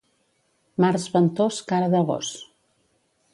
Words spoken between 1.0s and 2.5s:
ventós, cara de gos.